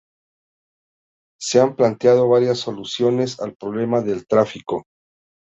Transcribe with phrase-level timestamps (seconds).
[1.39, 4.85] Se han planteado varias soluciones al problema del tráfico.